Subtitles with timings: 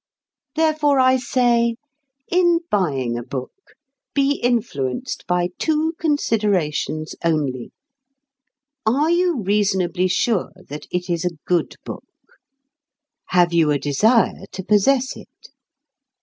[0.55, 1.75] _"Therefore I say:
[2.27, 3.51] In buying a book,
[4.15, 7.71] be influenced by two considerations only.
[8.83, 12.03] Are you reasonably sure that it is a good book?
[13.27, 15.49] Have you a desire to possess it?